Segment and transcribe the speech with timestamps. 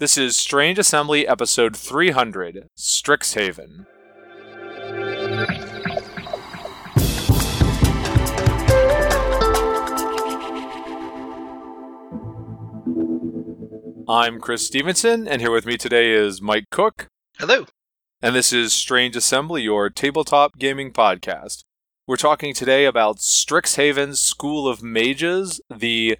[0.00, 3.84] This is Strange Assembly episode 300 Strixhaven.
[14.08, 17.08] I'm Chris Stevenson, and here with me today is Mike Cook.
[17.40, 17.66] Hello.
[18.22, 21.64] And this is Strange Assembly, your tabletop gaming podcast.
[22.06, 26.18] We're talking today about Strixhaven School of Mages, the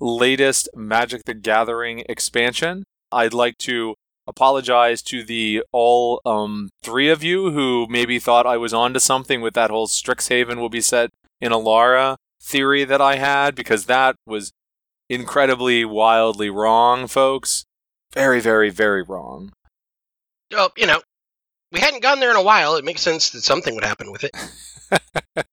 [0.00, 2.82] latest Magic the Gathering expansion.
[3.12, 3.94] I'd like to
[4.26, 9.40] apologize to the all um, three of you who maybe thought I was onto something
[9.40, 11.10] with that whole Strixhaven will be set
[11.40, 14.52] in Alara theory that I had, because that was
[15.08, 17.64] incredibly wildly wrong, folks.
[18.12, 19.52] Very, very, very wrong.
[20.50, 21.00] Well, you know,
[21.72, 22.76] we hadn't gone there in a while.
[22.76, 24.36] It makes sense that something would happen with it.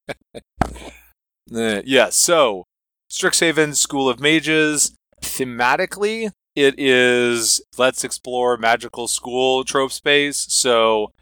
[1.56, 2.66] Uh, yeah, so
[3.10, 10.48] Strixhaven School of Mages, thematically, it is let's explore magical school trope space.
[10.50, 11.14] So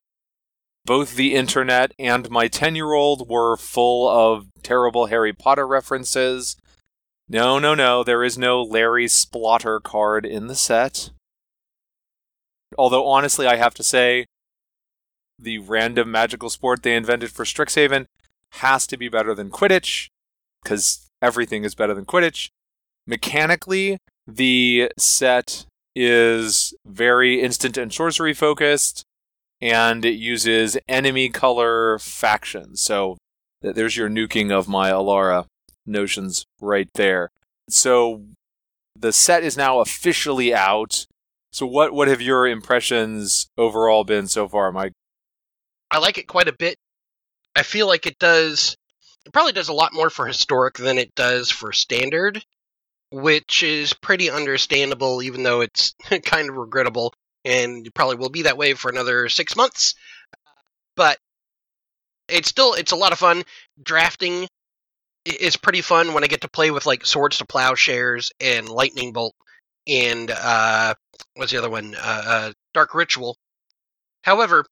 [0.86, 6.56] both the internet and my 10 year old were full of terrible Harry Potter references.
[7.28, 11.10] No, no, no, there is no Larry Splotter card in the set.
[12.78, 14.28] Although, honestly, I have to say,
[15.38, 18.06] the random magical sport they invented for Strixhaven
[18.54, 20.08] has to be better than Quidditch,
[20.64, 22.50] because everything is better than Quidditch.
[23.08, 29.04] Mechanically, the set is very instant and sorcery focused,
[29.62, 32.82] and it uses enemy color factions.
[32.82, 33.18] So
[33.62, 35.46] there's your nuking of my Alara
[35.86, 37.30] notions right there.
[37.70, 38.24] So
[38.96, 41.06] the set is now officially out.
[41.52, 44.94] So what what have your impressions overall been so far, Mike?
[45.90, 46.76] I like it quite a bit.
[47.56, 48.76] I feel like it does.
[49.26, 52.44] It probably does a lot more for historic than it does for standard,
[53.16, 57.14] which is pretty understandable, even though it's kind of regrettable,
[57.46, 59.96] and probably will be that way for another six months.
[60.98, 61.18] But
[62.28, 63.44] it's still it's a lot of fun.
[63.82, 64.48] Drafting
[65.24, 69.14] is pretty fun when I get to play with like swords to plowshares and lightning
[69.14, 69.34] bolt
[69.88, 70.94] and uh,
[71.36, 71.96] what's the other one?
[71.96, 73.38] Uh, uh, Dark Ritual.
[74.24, 74.66] However,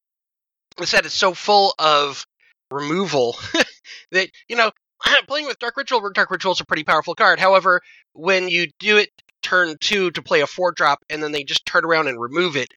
[0.77, 2.25] the set is so full of
[2.71, 3.37] removal
[4.11, 4.71] that you know
[5.27, 6.09] playing with Dark Ritual.
[6.11, 7.39] Dark Ritual is a pretty powerful card.
[7.39, 7.81] However,
[8.13, 9.09] when you do it
[9.41, 12.55] turn two to play a four drop and then they just turn around and remove
[12.55, 12.69] it,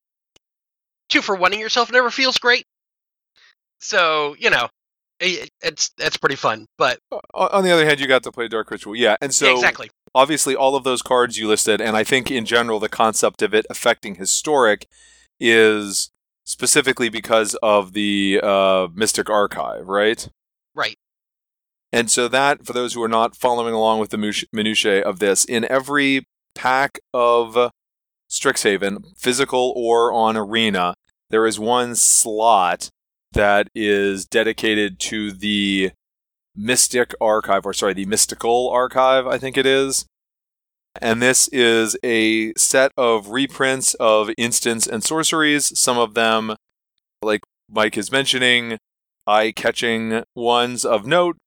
[1.09, 2.65] two for oneing yourself never feels great.
[3.81, 4.69] So you know,
[5.21, 6.67] it, it's that's pretty fun.
[6.79, 6.99] But
[7.35, 9.91] on the other hand, you got to play Dark Ritual, yeah, and so yeah, exactly.
[10.15, 13.53] Obviously, all of those cards you listed, and I think in general the concept of
[13.55, 14.87] it affecting historic
[15.39, 16.11] is
[16.47, 19.87] specifically because of the uh, Mystic Archive?
[19.87, 20.29] Right.
[21.97, 25.47] And so that, for those who are not following along with the minutiae of this,
[25.47, 27.71] in every pack of
[28.29, 30.93] Strixhaven, physical or on Arena,
[31.31, 32.91] there is one slot
[33.33, 35.93] that is dedicated to the
[36.55, 40.05] Mystic Archive, or sorry, the Mystical Archive, I think it is.
[41.01, 45.79] And this is a set of reprints of instants and sorceries.
[45.79, 46.57] Some of them,
[47.23, 47.41] like
[47.71, 48.77] Mike is mentioning,
[49.27, 51.39] eye catching ones of note,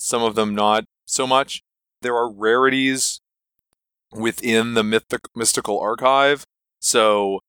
[0.00, 1.62] some of them not so much.
[2.00, 3.20] There are rarities
[4.12, 6.44] within the mythic, mystical archive.
[6.80, 7.40] So,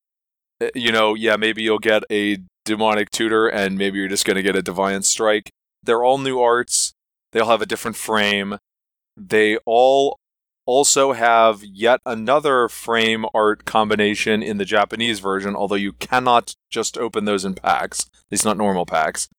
[0.59, 4.35] eh, you know, yeah, maybe you'll get a demonic tutor and maybe you're just going
[4.35, 5.49] to get a defiant strike.
[5.81, 6.91] They're all new arts.
[7.31, 8.57] They'll have a different frame.
[9.15, 10.17] They all
[10.65, 16.97] also have yet another frame art combination in the Japanese version, although you cannot just
[16.97, 18.01] open those in packs.
[18.01, 19.29] At least not normal packs.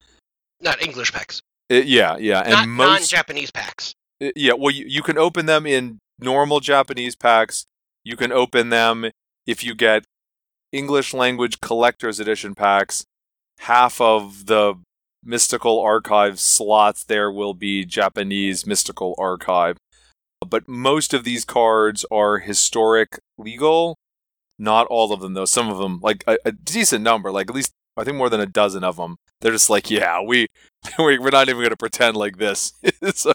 [0.60, 1.42] Not English packs.
[1.68, 2.40] It, uh, yeah, yeah.
[2.40, 3.94] And not most non-Japanese packs.
[4.20, 7.64] It, uh, yeah, well, you, you can open them in normal Japanese packs.
[8.04, 9.10] You can open them
[9.46, 10.04] if you get
[10.72, 13.04] English language collector's edition packs.
[13.60, 14.74] Half of the
[15.24, 19.76] mystical archive slots there will be Japanese mystical archive.
[20.44, 23.96] But most of these cards are historic legal.
[24.58, 25.44] Not all of them, though.
[25.44, 28.40] Some of them, like a, a decent number, like at least I think more than
[28.40, 29.16] a dozen of them.
[29.42, 30.46] They're just like, yeah, we
[30.98, 32.72] we're not even going to pretend like this
[33.02, 33.26] is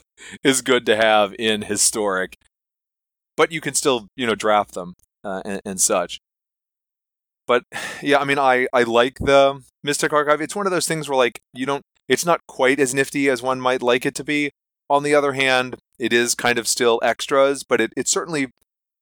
[0.44, 2.38] is good to have in historic.
[3.36, 6.19] But you can still, you know, draft them uh, and, and such.
[7.45, 7.63] But
[8.01, 10.42] yeah, I mean, I I like the Mystic Archive.
[10.42, 11.83] It's one of those things where like you don't.
[12.07, 14.51] It's not quite as nifty as one might like it to be.
[14.89, 18.48] On the other hand, it is kind of still extras, but it, it certainly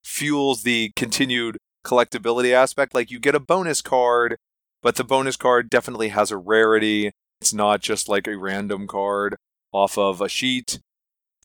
[0.04, 2.96] fuels the continued collectability aspect.
[2.96, 4.38] Like you get a bonus card,
[4.86, 7.12] but the bonus card definitely has a rarity.
[7.42, 9.36] It's not just like a random card
[9.72, 10.80] off of a sheet.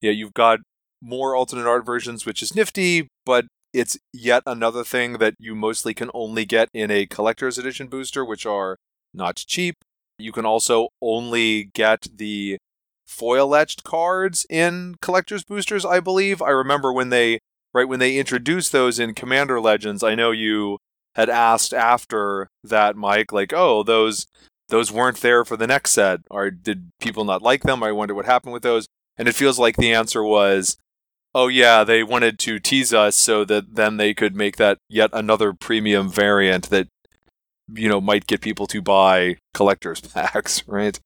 [0.02, 0.58] Yeah, you've got
[1.00, 5.94] more alternate art versions, which is nifty, but it's yet another thing that you mostly
[5.94, 8.76] can only get in a collector's edition booster, which are
[9.14, 9.76] not cheap.
[10.18, 12.58] You can also only get the
[13.06, 16.42] foil etched cards in collector's boosters, I believe.
[16.42, 17.38] I remember when they
[17.72, 20.76] right when they introduced those in Commander Legends, I know you
[21.14, 24.26] had asked after that, Mike, like, oh, those
[24.68, 27.82] those weren't there for the next set, or did people not like them?
[27.82, 28.86] I wonder what happened with those.
[29.18, 30.78] And it feels like the answer was,
[31.34, 35.10] oh yeah, they wanted to tease us so that then they could make that yet
[35.12, 36.88] another premium variant that
[37.72, 40.98] you know might get people to buy collectors packs, right?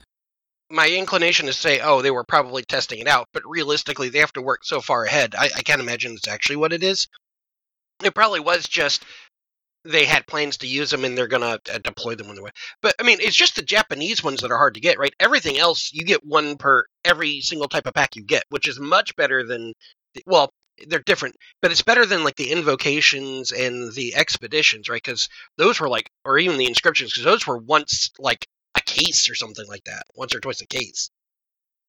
[0.70, 4.18] My inclination is to say, oh, they were probably testing it out, but realistically, they
[4.18, 5.34] have to work so far ahead.
[5.36, 7.06] I, I can't imagine it's actually what it is.
[8.02, 9.04] It probably was just
[9.84, 12.50] they had plans to use them and they're gonna uh, deploy them when they're.
[12.82, 15.14] But I mean, it's just the Japanese ones that are hard to get, right?
[15.20, 18.80] Everything else you get one per every single type of pack you get, which is
[18.80, 19.74] much better than.
[20.26, 20.50] Well,
[20.86, 25.02] they're different, but it's better than like the invocations and the expeditions, right?
[25.02, 28.46] Because those were like, or even the inscriptions, because those were once like
[28.76, 31.10] a case or something like that, once or twice a case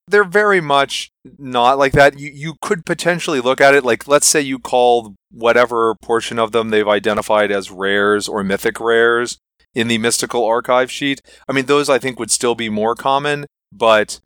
[0.08, 2.20] they're very much not like that.
[2.20, 6.52] You you could potentially look at it like let's say you call whatever portion of
[6.52, 9.38] them they've identified as rares or mythic rares
[9.74, 11.22] in the mystical archive sheet.
[11.48, 14.20] I mean those I think would still be more common, but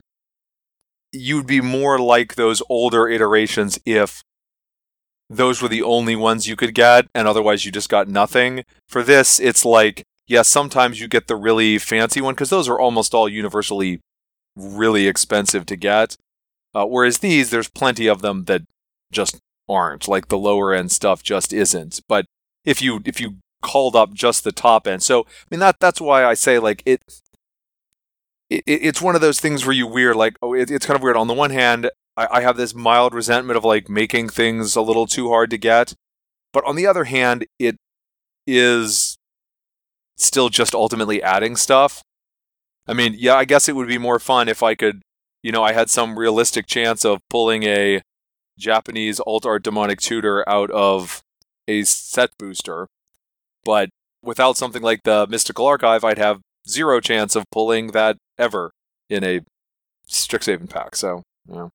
[1.12, 4.22] you'd be more like those older iterations if
[5.28, 8.64] those were the only ones you could get and otherwise you just got nothing.
[8.86, 12.78] For this it's like yes, sometimes you get the really fancy one because those are
[12.78, 14.00] almost all universally
[14.56, 16.16] really expensive to get.
[16.74, 18.62] Uh, whereas these, there's plenty of them that
[19.10, 20.08] just aren't.
[20.08, 22.00] Like the lower end stuff just isn't.
[22.08, 22.26] But
[22.64, 26.00] if you if you called up just the top end, so I mean that that's
[26.00, 27.00] why I say like it.
[28.50, 31.02] it it's one of those things where you weird like oh it, it's kind of
[31.02, 31.16] weird.
[31.16, 34.82] On the one hand, I, I have this mild resentment of like making things a
[34.82, 35.94] little too hard to get,
[36.52, 37.76] but on the other hand, it
[38.46, 39.16] is
[40.16, 42.02] still just ultimately adding stuff.
[42.90, 45.02] I mean, yeah, I guess it would be more fun if I could,
[45.44, 48.02] you know, I had some realistic chance of pulling a
[48.58, 51.22] Japanese alt art demonic tutor out of
[51.68, 52.88] a set booster.
[53.64, 53.90] But
[54.24, 58.72] without something like the Mystical Archive, I'd have zero chance of pulling that ever
[59.08, 59.42] in a
[60.08, 60.96] Strixhaven pack.
[60.96, 61.68] So, yeah.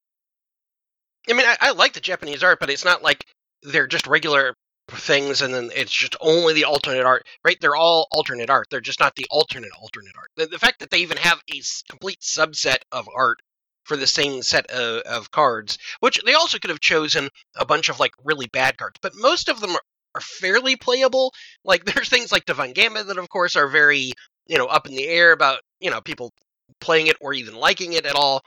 [1.30, 3.24] I mean, I, I like the Japanese art, but it's not like
[3.62, 4.52] they're just regular
[4.88, 7.56] things and then it's just only the alternate art right?
[7.60, 8.68] They're all alternate art.
[8.70, 10.30] They're just not the alternate alternate art.
[10.36, 11.60] The, the fact that they even have a
[11.90, 13.40] complete subset of art
[13.84, 17.88] for the same set of, of, cards which they also could have chosen a bunch
[17.88, 19.82] of like really bad cards but most of them are,
[20.14, 21.32] are fairly playable.
[21.64, 24.12] Like there's things like divine gambit that of course are very
[24.46, 26.32] you know up in the air about you know people
[26.80, 28.42] playing it or even liking it at all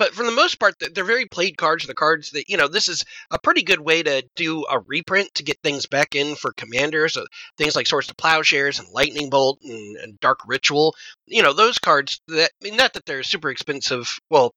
[0.00, 1.86] but for the most part, they're very played cards.
[1.86, 5.34] The cards that you know, this is a pretty good way to do a reprint
[5.34, 7.12] to get things back in for commanders.
[7.12, 7.26] So
[7.58, 10.94] things like Swords to Plowshares and Lightning Bolt and, and Dark Ritual.
[11.26, 14.18] You know, those cards that I mean, not that they're super expensive.
[14.30, 14.54] Well,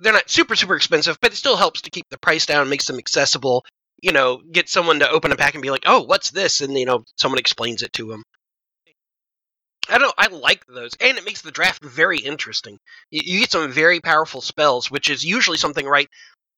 [0.00, 2.86] they're not super super expensive, but it still helps to keep the price down, makes
[2.86, 3.64] them accessible.
[4.02, 6.78] You know, get someone to open a pack and be like, "Oh, what's this?" and
[6.78, 8.22] you know, someone explains it to them.
[9.88, 10.14] I don't.
[10.18, 12.78] I like those, and it makes the draft very interesting.
[13.10, 16.08] You, you, get some very powerful spells, which is usually something right.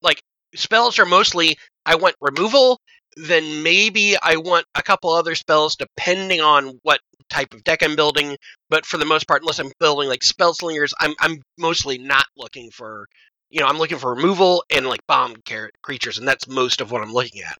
[0.02, 0.20] Like
[0.54, 1.56] spells are mostly
[1.86, 2.80] I want removal,
[3.16, 7.96] then maybe I want a couple other spells depending on what type of deck I'm
[7.96, 8.36] building.
[8.68, 12.26] But for the most part, unless I'm building like spell slingers, I'm I'm mostly not
[12.36, 13.06] looking for.
[13.50, 15.34] You know, I'm looking for removal and like bomb
[15.82, 17.58] creatures, and that's most of what I'm looking at.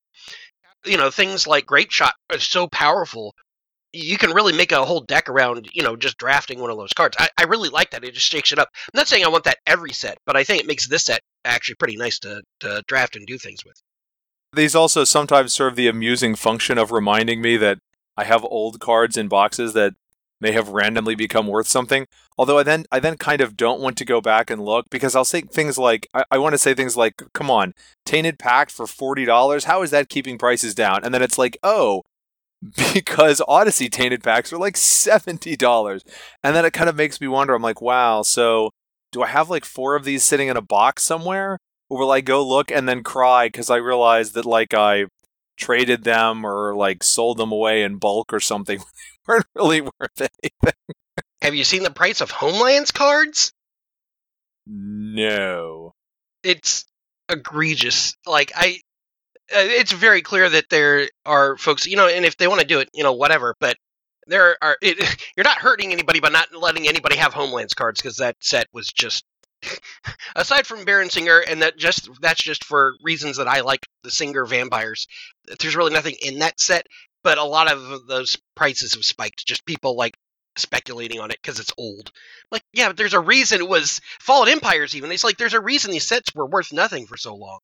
[0.85, 3.35] You know, things like Grapeshot are so powerful
[3.92, 6.92] you can really make a whole deck around, you know, just drafting one of those
[6.92, 7.16] cards.
[7.18, 8.04] I, I really like that.
[8.04, 8.68] It just shakes it up.
[8.75, 11.20] I'm not saying I want that every set, but I think it makes this set
[11.44, 13.80] actually pretty nice to, to draft and do things with.
[14.52, 17.78] These also sometimes serve the amusing function of reminding me that
[18.16, 19.94] I have old cards in boxes that
[20.40, 22.06] may have randomly become worth something.
[22.37, 25.14] Although I then I then kind of don't want to go back and look because
[25.14, 27.75] I'll say things like I, I want to say things like, "Come on,
[28.06, 29.64] Tainted Pact for forty dollars.
[29.64, 32.02] How is that keeping prices down?" And then it's like, "Oh,
[32.95, 36.02] because Odyssey tainted pacts are like $70.
[36.43, 38.71] And then it kind of makes me wonder I'm like, wow, so
[39.12, 41.59] do I have like four of these sitting in a box somewhere?
[41.88, 45.07] Or will I go look and then cry because I realize that like I
[45.57, 48.79] traded them or like sold them away in bulk or something?
[49.26, 50.79] they weren't really worth anything.
[51.43, 53.52] Have you seen the price of Homelands cards?
[54.67, 55.95] No.
[56.43, 56.85] It's
[57.29, 58.14] egregious.
[58.26, 58.81] Like I
[59.54, 62.66] Uh, it's very clear that there are folks, you know, and if they want to
[62.66, 63.57] do it, you know, whatever.
[63.61, 63.76] But
[64.26, 64.99] there are, it,
[65.37, 68.88] you're not hurting anybody by not letting anybody have Homelands cards because that set was
[68.88, 69.25] just
[70.37, 74.11] aside from Baron Sengir, and that just that's just for reasons that I like the
[74.11, 75.07] Sengir vampires.
[75.61, 76.87] There's really nothing in that set,
[77.23, 79.47] but a lot of those prices have spiked.
[79.47, 80.14] Just people like
[80.57, 82.11] speculating on it because it's old.
[82.50, 84.95] Like, yeah, but there's a reason it was Fallen Empires.
[84.97, 87.61] Even it's like there's a reason these sets were worth nothing for so long.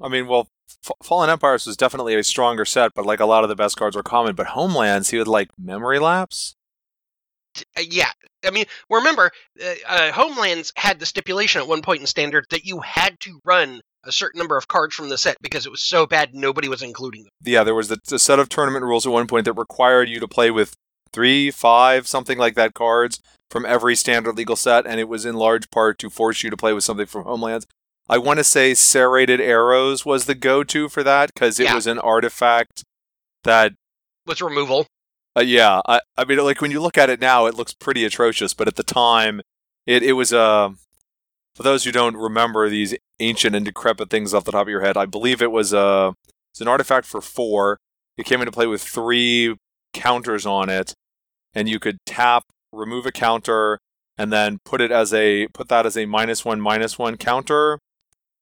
[0.00, 0.48] I mean, well,
[0.84, 3.76] F- Fallen Empires was definitely a stronger set, but like a lot of the best
[3.76, 4.34] cards were common.
[4.34, 6.54] But Homelands, he would like Memory Lapse.
[7.76, 8.10] Uh, yeah,
[8.44, 9.30] I mean, remember,
[9.62, 13.40] uh, uh, Homelands had the stipulation at one point in Standard that you had to
[13.44, 16.68] run a certain number of cards from the set because it was so bad nobody
[16.68, 17.32] was including them.
[17.42, 20.20] Yeah, there was the, the set of tournament rules at one point that required you
[20.20, 20.74] to play with
[21.12, 25.34] three, five, something like that cards from every standard legal set, and it was in
[25.34, 27.66] large part to force you to play with something from Homelands.
[28.08, 31.74] I want to say serrated arrows was the go-to for that because it Yeah.
[31.74, 32.84] was an artifact
[33.44, 33.72] that
[34.26, 34.86] Was removal.
[35.36, 38.04] Uh, yeah, I, I mean, like when you look at it now, it looks pretty
[38.04, 38.54] atrocious.
[38.54, 39.40] But at the time,
[39.86, 40.70] it it was Uh,
[41.54, 44.82] for those who don't remember these ancient and decrepit things off the top of your
[44.82, 46.12] head, I believe it was uh,
[46.52, 47.78] it's an artifact for four.
[48.16, 49.56] It came into play with three
[49.92, 50.94] counters on it,
[51.54, 53.78] and you could tap, remove a counter,
[54.18, 57.78] and then put it as a put that as a minus one minus one counter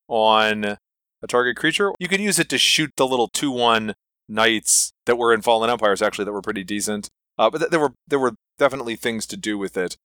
[0.07, 1.91] on a target creature.
[1.99, 3.95] You could use it to shoot the little two one
[4.27, 7.09] knights that were in Fallen Empires actually that were pretty decent.
[7.37, 9.97] Uh, but th- there were there were definitely things to do with it.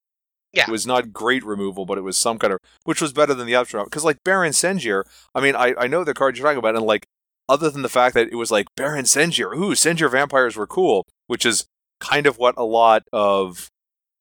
[0.52, 0.64] Yeah.
[0.66, 3.46] It was not great removal, but it was some kind of which was better than
[3.46, 3.84] the upshot.
[3.84, 5.04] Because like Baron Sengir,
[5.34, 7.06] I mean, I, I know the card you're talking about, and like
[7.48, 11.06] other than the fact that it was like Baron Sengir, ooh, Sengir vampires were cool,
[11.26, 11.66] which is
[12.00, 13.68] kind of what a lot of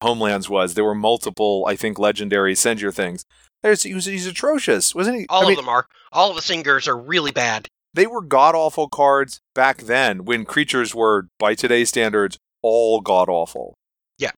[0.02, 0.74] Homelands was.
[0.74, 3.26] There were multiple, I think, legendary Sengir things.
[3.64, 5.26] There's, he was, he's atrocious, wasn't he?
[5.28, 5.86] All I of mean, them are.
[6.12, 7.68] All of the Sengirs are really bad.
[7.94, 13.28] they were god awful cards back then when creatures were, by today's standards, all god
[13.30, 13.76] awful.
[14.18, 14.32] Yeah,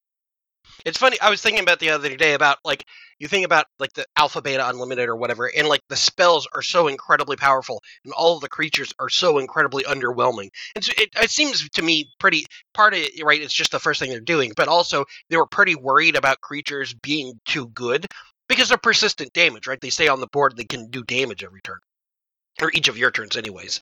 [0.86, 1.20] it's funny.
[1.22, 2.86] I was thinking about the other day about like
[3.20, 6.62] you think about like the alpha beta unlimited or whatever, and like the spells are
[6.64, 10.50] so incredibly powerful, and all of the creatures are so incredibly underwhelming.
[10.76, 13.42] And so it, it seems to me pretty part of it, right?
[13.42, 16.96] It's just the first thing they're doing, but also they were pretty worried about creatures
[16.96, 18.08] being too good
[18.52, 19.80] because they're persistent damage, right?
[19.80, 21.80] They stay on the board, they can do damage every turn,
[22.62, 23.82] or each of your turns, anyways.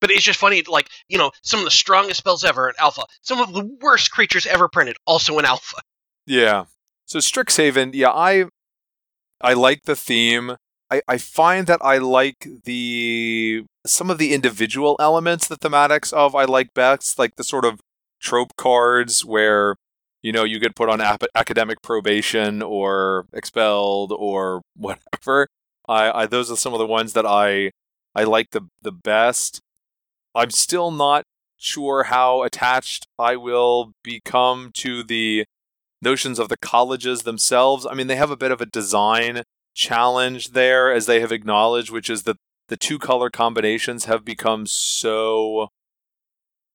[0.00, 3.02] But it's just funny, like, you know, some of the strongest spells ever in Alpha,
[3.22, 5.78] some of the worst creatures ever printed, also in Alpha.
[6.26, 6.66] Yeah.
[7.06, 8.44] So Strixhaven, yeah, I
[9.40, 10.56] I like the theme.
[10.88, 16.36] I, I find that I like the some of the individual elements, the thematics of
[16.36, 17.80] I like best, like the sort of
[18.20, 19.74] trope cards where
[20.26, 25.46] you know you get put on ap- academic probation or expelled or whatever.
[25.88, 27.70] I, I those are some of the ones that I
[28.12, 29.60] I like the the best.
[30.34, 31.22] I'm still not
[31.56, 35.44] sure how attached I will become to the
[36.02, 37.86] notions of the colleges themselves.
[37.86, 41.90] I mean, they have a bit of a design challenge there, as they have acknowledged,
[41.90, 45.68] which is that the two color combinations have become so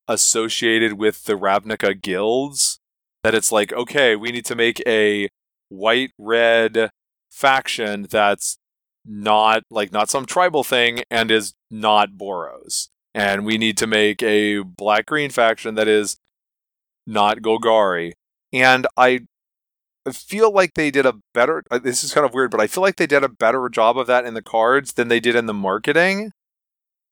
[0.07, 2.80] associated with the Ravnica guilds
[3.23, 5.29] that it's like, okay, we need to make a
[5.69, 6.89] white red
[7.31, 8.57] faction that's
[9.05, 12.89] not like not some tribal thing and is not Boros.
[13.13, 16.17] And we need to make a black green faction that is
[17.07, 18.13] not Golgari
[18.53, 19.21] and I
[20.11, 21.63] feel like they did a better.
[21.69, 23.97] uh, This is kind of weird, but I feel like they did a better job
[23.97, 26.31] of that in the cards than they did in the marketing,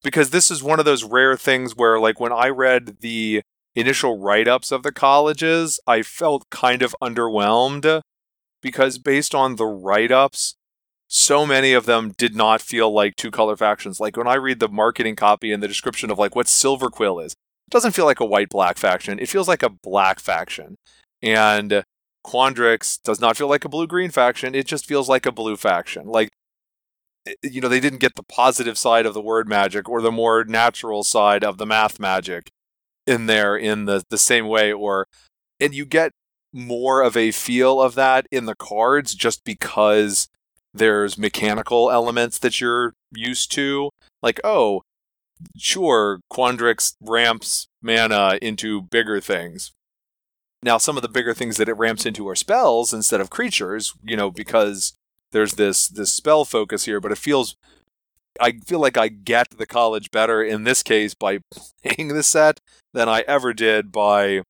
[0.04, 3.42] because this is one of those rare things where, like, when I read the
[3.76, 8.02] initial write-ups of the colleges, I felt kind of underwhelmed
[8.62, 10.56] because based on the write-ups.
[11.12, 14.00] So many of them did not feel like two color factions.
[14.00, 17.20] Like when I read the marketing copy and the description of like what Silver Quill
[17.20, 19.18] is, it doesn't feel like a white black faction.
[19.18, 20.76] It feels like a black faction
[21.22, 21.84] and
[22.26, 24.54] Quandrix does not feel like a blue green faction.
[24.54, 26.06] It just feels like a blue faction.
[26.06, 26.30] Like,
[27.26, 30.12] eh, you know, they didn't get the positive side of the word magic or the
[30.12, 32.50] more natural side of the math magic
[33.10, 34.72] in there in the, the same way.
[34.72, 35.08] Or,
[35.60, 36.12] and you get
[36.54, 40.28] more of a feel of that in the cards just because
[40.74, 43.90] there's mechanical elements that you're used to.
[44.22, 44.84] Like, oh,
[45.58, 49.72] sure, Quandrix ramps mana into bigger things.
[50.62, 53.94] Now, some of the bigger things that it ramps into are spells instead of creatures,
[54.04, 54.94] you know, because
[55.32, 57.56] there's this this spell focus here, but it feels
[58.40, 61.40] I feel like I get the college better in this case by
[61.84, 62.60] playing the set
[62.94, 64.42] than I ever did by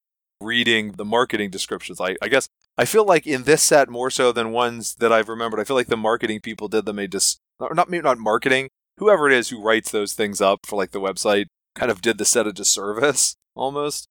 [0.42, 2.00] reading the marketing descriptions.
[2.00, 5.30] I, I guess I feel like in this set more so than ones that I've
[5.30, 8.70] remembered, I feel like the marketing people did them a dis not maybe not marketing,
[8.98, 12.18] whoever it is who writes those things up for like the website kind of did
[12.18, 14.08] the set a disservice almost.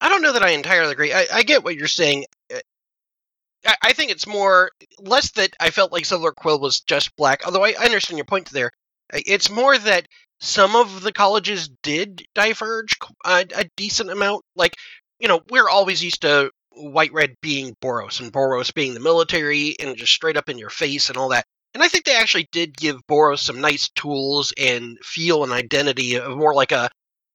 [0.00, 1.12] I don't know that I entirely agree.
[1.12, 2.24] I, I get what you're saying.
[2.52, 2.58] Uh,
[3.82, 7.42] I, think it's more less that I felt like Silver Quill was just black.
[7.44, 8.70] Although I understand your point there.
[9.12, 10.06] It's more that
[10.40, 14.44] some of the colleges did diverge a, a decent amount.
[14.56, 14.74] Like
[15.18, 19.76] you know, we're always used to white red being Boros and Boros being the military
[19.78, 21.44] and just straight up in your face and all that.
[21.74, 26.16] And I think they actually did give Boros some nice tools and feel and identity
[26.16, 26.90] of more like a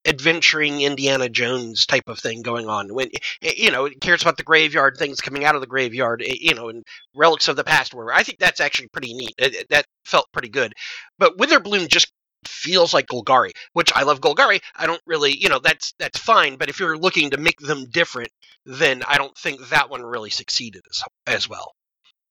[0.06, 2.94] adventuring Indiana Jones type of thing going on.
[2.94, 3.10] When
[3.42, 6.36] eh, you know, it cares about the graveyard, things coming out of the graveyard, eh,
[6.40, 6.84] you know, and
[7.16, 7.94] relics of the past.
[7.94, 9.34] Where I think that's actually pretty neat.
[9.40, 10.74] Eh, that felt pretty good.
[11.18, 12.12] But Witherbloom just
[12.48, 14.62] feels like Golgari, which I love Golgari.
[14.76, 16.58] I don't really, you know, that's that's fine.
[16.58, 18.30] But if you're looking to make them different,
[18.66, 21.74] then I don't think that one really succeeded as, as well.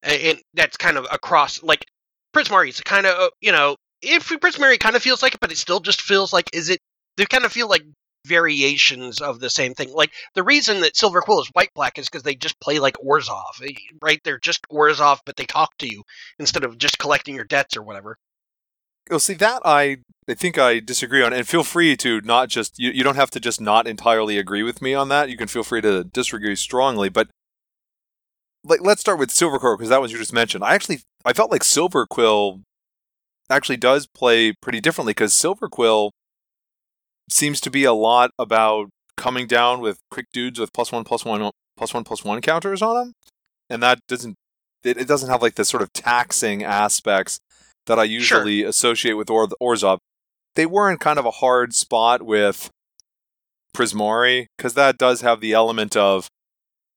[0.03, 1.87] And that's kind of across, like
[2.35, 5.51] Prismari is kind of, uh, you know, if Prismari kind of feels like it, but
[5.51, 6.79] it still just feels like, is it?
[7.17, 7.85] They kind of feel like
[8.27, 9.93] variations of the same thing.
[9.93, 12.97] Like the reason that Silver Quill is white black is because they just play like
[12.97, 14.21] Orzhov, eh, right?
[14.25, 16.03] They're just Orzhov, but they talk to you
[16.39, 18.17] instead of just collecting your debts or whatever.
[19.11, 22.79] Well, see that I I think I disagree on, and feel free to not just
[22.79, 25.29] you, you don't have to just not entirely agree with me on that.
[25.29, 27.29] You can feel free to disagree strongly, but
[28.65, 30.65] like let's start with Silver Quill because that was you just mentioned.
[30.65, 32.63] I actually I felt like Silver Quill
[33.51, 36.13] actually does play pretty differently because Silver Quill
[37.31, 41.25] seems to be a lot about coming down with quick dudes with plus one plus
[41.25, 43.13] one plus one plus one counters on them,
[43.71, 44.35] and that doesn't
[44.85, 47.39] it, it doesn't have like the sort of taxing aspects
[47.87, 48.69] that I usually sure.
[48.69, 49.99] associate with or- Orzhov.
[50.55, 52.71] They were in kind of a hard spot with
[53.75, 56.29] Prismari because that does have the element of,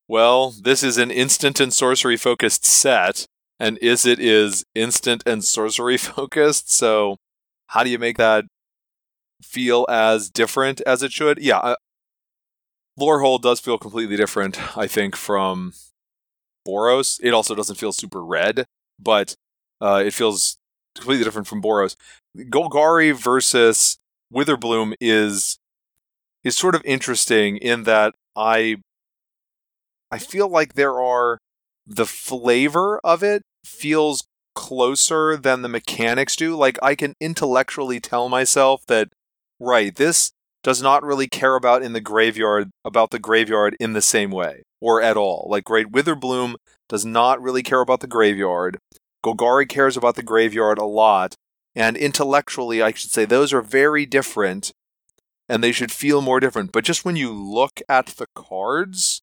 [0.08, 3.26] well, this is an instant and sorcery focused set,
[3.60, 6.72] and is it is instant and sorcery focused.
[6.72, 7.18] So,
[7.68, 8.46] how do you make that
[9.42, 11.40] feel as different as it should?
[11.40, 11.76] Yeah, uh,
[13.00, 15.74] Lorehold does feel completely different, I think, from
[16.68, 17.20] Boros.
[17.24, 18.66] It also doesn't feel super red,
[19.00, 19.36] but
[19.80, 20.58] uh, it feels
[20.96, 21.96] completely different from Boros.
[22.36, 23.98] Golgari versus
[24.34, 25.60] Witherbloom is
[26.44, 28.78] is sort of interesting in that I
[30.12, 31.40] I feel like there are
[31.86, 36.56] the flavor of it feels closer than the mechanics do.
[36.56, 39.10] Like I can intellectually tell myself that
[39.60, 40.32] right, this
[40.64, 44.64] does not really care about in the graveyard about the graveyard in the same way
[44.82, 45.48] or at all.
[45.50, 46.56] Like Great Witherbloom
[46.90, 48.78] does not really care about the graveyard.
[49.26, 51.36] Golgari cares about the graveyard a lot,
[51.76, 54.72] and intellectually, I should say those are very different,
[55.50, 56.72] and they should feel more different.
[56.72, 59.22] But just when you look at the cards,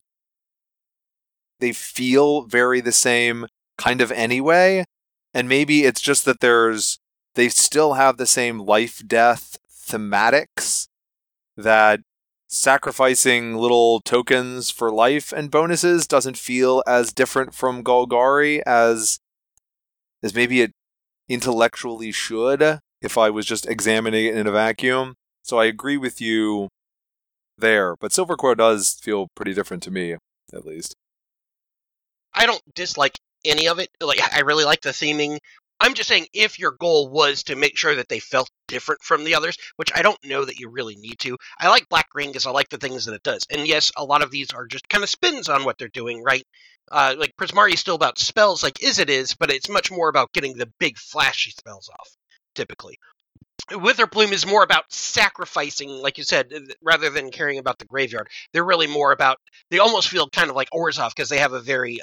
[1.61, 3.47] they feel very the same
[3.79, 4.85] kind of anyway.
[5.33, 6.99] And maybe it's just that there's
[7.35, 10.89] they still have the same life death thematics
[11.57, 12.01] that
[12.49, 19.19] sacrificing little tokens for life and bonuses doesn't feel as different from Golgari as
[20.23, 20.73] as maybe it
[21.29, 25.15] intellectually should if I was just examining it in a vacuum.
[25.43, 26.69] So I agree with you
[27.59, 30.17] there, but Silver Quill does feel pretty different to me,
[30.53, 30.95] at least.
[32.33, 33.91] I don't dislike any of it.
[34.01, 35.39] Like I really like the theming.
[35.85, 39.23] I'm just saying if your goal was to make sure that they felt different from
[39.23, 41.37] the others, which I don't know that you really need to.
[41.61, 43.43] I like Black Ring because I like the things that it does.
[43.51, 46.23] And yes, a lot of these are just kind of spins on what they're doing,
[46.23, 46.43] right?
[46.91, 50.09] Uh, like Prismari is still about spells like is it is, but it's much more
[50.09, 52.17] about getting the big flashy spells off,
[52.55, 52.99] typically.
[53.71, 56.51] Witherbloom is more about sacrificing, like you said,
[56.83, 58.29] rather than caring about the graveyard.
[58.55, 59.37] They're really more about,
[59.71, 62.01] they almost feel kind of like Orzhov because they have a very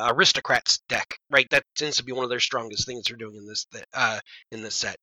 [0.00, 1.46] aristocrats deck, right?
[1.50, 4.62] That tends to be one of their strongest things they're doing in this uh, in
[4.62, 4.96] this set.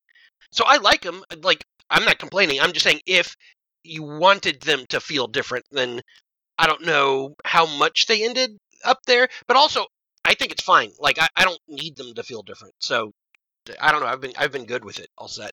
[0.52, 1.22] So I like them.
[1.42, 2.60] Like I'm not complaining.
[2.60, 3.36] I'm just saying if
[3.82, 6.00] you wanted them to feel different, then
[6.58, 9.86] I don't know how much they ended up there, but also
[10.24, 10.90] I think it's fine.
[10.98, 12.74] Like I, I don't need them to feel different.
[12.80, 13.12] So
[13.80, 14.06] I don't know.
[14.06, 15.52] I've been I've been good with it all set.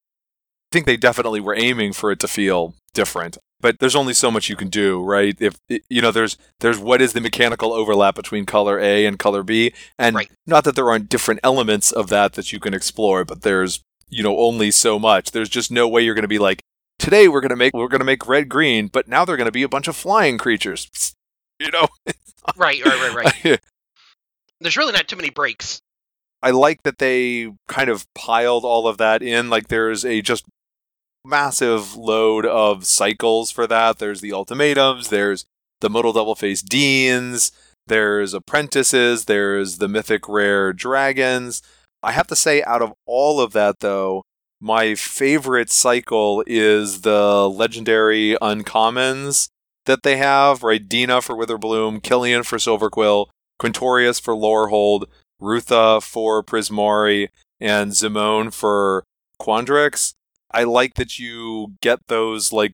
[0.72, 3.38] I think they definitely were aiming for it to feel different.
[3.60, 5.36] But there's only so much you can do, right?
[5.40, 9.44] If you know, there's there's what is the mechanical overlap between color A and color
[9.44, 10.32] B, and right.
[10.48, 14.24] not that there aren't different elements of that that you can explore, but there's you
[14.24, 15.32] know only so much.
[15.32, 16.64] There's just no way you're going to be like,
[16.98, 19.46] today we're going to make we're going to make red green, but now they're going
[19.46, 20.90] to be a bunch of flying creatures.
[21.60, 21.88] You know,
[22.58, 23.60] right, right, right, right.
[24.62, 25.80] There's really not too many breaks.
[26.42, 29.52] I like that they kind of piled all of that in.
[29.52, 30.44] Like there's a just
[31.26, 34.00] massive load of cycles for that.
[34.00, 35.46] There's the ultimatums, there's
[35.80, 37.52] the modal double face deans,
[37.88, 41.62] there's apprentices, there's the mythic rare dragons.
[42.04, 44.24] I have to say, out of all of that, though,
[44.60, 49.50] my favorite cycle is the legendary uncommons
[49.86, 50.88] that they have, right?
[50.88, 53.28] Dina for Witherbloom, Killian for Silverquill,
[53.60, 55.06] Quintorius for Lorehold,
[55.40, 57.30] Rutha for Prismari,
[57.60, 59.04] and Zimone for
[59.40, 60.14] Quandrix.
[60.54, 62.74] I like that you get those like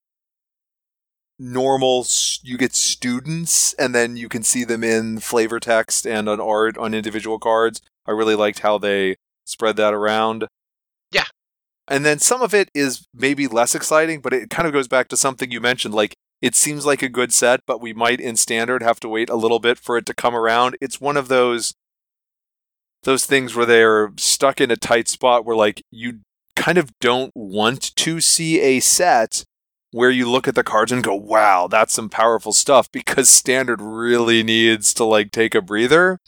[1.39, 2.05] normal
[2.41, 6.77] you get students and then you can see them in flavor text and on art
[6.77, 7.81] on individual cards.
[8.05, 10.47] I really liked how they spread that around.
[11.11, 11.25] Yeah.
[11.87, 15.07] And then some of it is maybe less exciting, but it kind of goes back
[15.09, 18.35] to something you mentioned like it seems like a good set, but we might in
[18.35, 20.77] standard have to wait a little bit for it to come around.
[20.81, 21.73] It's one of those
[23.03, 26.19] those things where they're stuck in a tight spot where like you
[26.57, 29.45] kind of don't want to see a set
[29.91, 33.81] where you look at the cards and go, "Wow, that's some powerful stuff," because standard
[33.81, 36.19] really needs to like take a breather.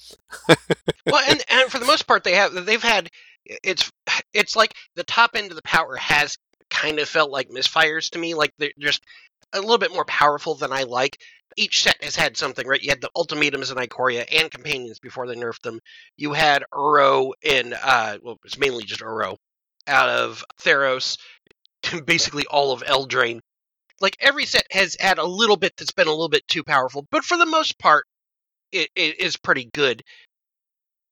[0.47, 3.09] well, and and for the most part, they have they've had
[3.45, 3.91] it's
[4.33, 6.37] it's like the top end of the power has
[6.69, 8.35] kind of felt like misfires to me.
[8.35, 9.03] Like they're just
[9.51, 11.17] a little bit more powerful than I like.
[11.57, 12.81] Each set has had something, right?
[12.81, 15.79] You had the ultimatums in Ikoria and companions before they nerfed them.
[16.15, 19.35] You had Uro in, uh, well, it's mainly just Uro
[19.89, 21.17] out of Theros,
[22.05, 23.39] basically all of Eldraine.
[24.01, 27.05] Like every set has had a little bit that's been a little bit too powerful,
[27.11, 28.05] but for the most part,
[28.71, 30.03] it, it is pretty good.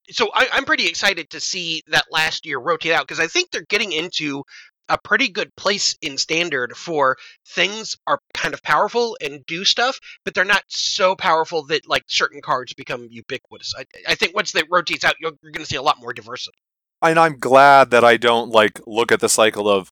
[0.10, 3.52] So I, I'm pretty excited to see that last year rotate out because I think
[3.52, 4.44] they're getting into
[4.90, 10.00] a pretty good place in standard for things are kind of powerful and do stuff,
[10.24, 13.74] but they're not so powerful that like certain cards become ubiquitous.
[13.78, 16.14] I, I think once that rotates out, you're, you're going to see a lot more
[16.14, 16.58] diversity.
[17.02, 19.90] And I'm glad that I don't like look at the cycle of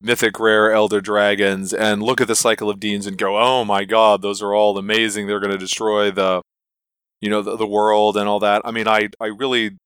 [0.00, 3.84] mythic rare elder dragons and look at the cycle of deans and go, oh my
[3.84, 5.26] god, those are all amazing.
[5.26, 6.42] They're going to destroy the,
[7.20, 8.62] you know, the, the world and all that.
[8.64, 9.76] I mean, I I really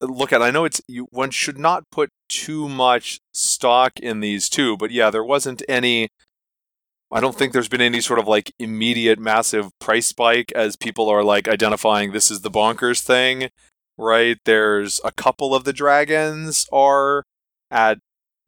[0.00, 0.42] look at.
[0.42, 1.06] I know it's you.
[1.10, 6.08] One should not put too much stock in these two, but yeah, there wasn't any.
[7.12, 11.08] I don't think there's been any sort of like immediate massive price spike as people
[11.10, 13.50] are like identifying this is the bonkers thing,
[13.98, 14.38] right?
[14.44, 17.24] There's a couple of the dragons are
[17.70, 17.98] at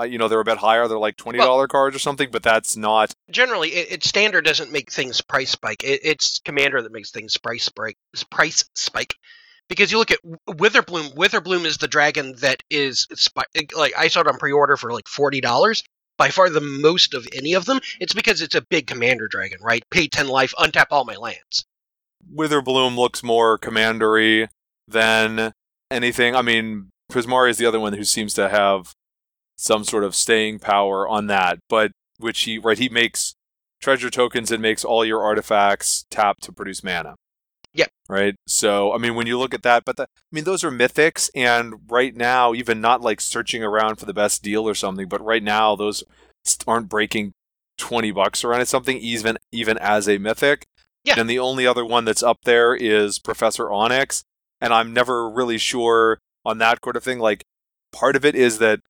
[0.01, 2.43] uh, you know they're a bit higher they're like $20 well, cards or something but
[2.43, 6.91] that's not generally it, it standard doesn't make things price spike it, it's commander that
[6.91, 7.97] makes things price spike
[8.29, 9.15] price spike
[9.69, 11.15] because you look at Witherbloom.
[11.15, 13.07] Witherbloom is the dragon that is
[13.77, 15.83] like I saw it on pre-order for like forty dollars.
[16.17, 17.81] By far the most of any of them.
[17.99, 19.83] It's because it's a big commander dragon, right?
[19.91, 21.67] Pay ten life, untap all my lands.
[22.33, 24.49] Witherbloom looks more commandery
[24.87, 25.53] than
[25.91, 26.35] anything.
[26.35, 28.93] I mean, Prismari is the other one who seems to have
[29.57, 33.35] some sort of staying power on that, but which he right he makes
[33.81, 37.15] treasure tokens and makes all your artifacts tap to produce mana.
[37.75, 37.91] Yep.
[38.09, 38.35] Right.
[38.47, 41.29] So, I mean, when you look at that, but the, I mean, those are mythics,
[41.35, 45.25] and right now, even not like searching around for the best deal or something, but
[45.25, 46.05] right now, those
[46.67, 47.33] aren't breaking
[47.77, 50.67] twenty bucks around it something, even even as a mythic.
[51.05, 51.15] Yeah.
[51.19, 54.23] And the only other one that's up there is Professor Onyx,
[54.61, 57.19] and I'm never really sure on that sort of thing.
[57.19, 57.45] Like,
[57.93, 58.81] part of it is that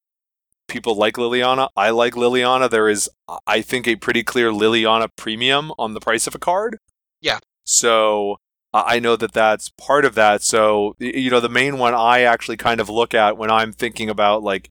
[0.69, 1.69] people like Liliana.
[1.77, 2.71] I like Liliana.
[2.71, 3.09] There is,
[3.47, 6.79] I think, a pretty clear Liliana premium on the price of a card.
[7.21, 7.39] Yeah.
[7.65, 8.37] So
[8.73, 10.43] I know that that's part of that.
[10.43, 14.11] So, you know, the main one I actually kind of look at when I'm thinking
[14.11, 14.71] about like,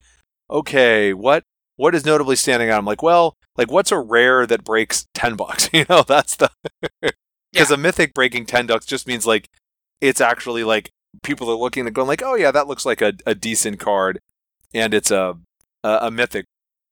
[0.49, 1.43] okay, what
[1.77, 2.77] what is notably standing out?
[2.77, 5.69] I'm like, well, like what's a rare that breaks ten bucks?
[5.73, 6.51] You know, that's the
[7.01, 7.73] because yeah.
[7.73, 9.49] a mythic breaking ten bucks just means like
[10.03, 10.91] it's actually like
[11.23, 14.19] people are looking and going like, oh yeah, that looks like a, a decent card,
[14.73, 15.37] and it's a,
[15.83, 16.45] a a mythic,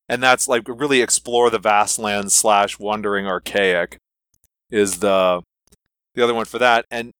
[0.07, 3.97] and that's like really explore the Vastlands slash wandering archaic
[4.69, 5.41] is the
[6.15, 7.11] the other one for that, and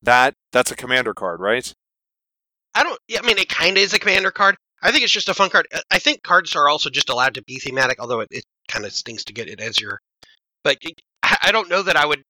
[0.00, 1.72] that that's a commander card, right?
[2.74, 2.98] I don't.
[3.08, 4.56] Yeah, I mean, it kind of is a commander card.
[4.80, 5.66] I think it's just a fun card.
[5.74, 8.84] Uh, I think cards are also just allowed to be thematic, although it, it kind
[8.84, 10.00] of stinks to get it as your.
[10.62, 12.22] But it, I don't know that I would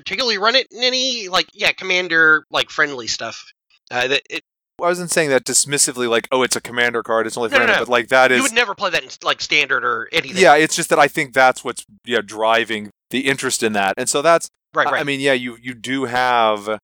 [0.00, 3.44] particularly run it in any like yeah commander like friendly stuff.
[3.90, 4.42] Uh, that it,
[4.80, 7.66] I wasn't saying that dismissively, like, oh, it's a commander card, it's only for no,
[7.66, 7.78] no, no.
[7.80, 8.36] but like that is.
[8.36, 10.40] You would never play that in like standard or anything.
[10.40, 14.08] Yeah, it's just that I think that's what's yeah driving the interest in that, and
[14.08, 15.00] so that's Right, right.
[15.00, 16.80] I mean, yeah, you you do have at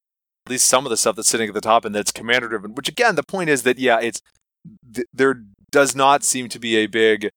[0.48, 2.74] least some of the stuff that's sitting at the top and that's commander driven.
[2.74, 4.20] Which again, the point is that yeah, it's
[4.94, 7.30] th- there does not seem to be a big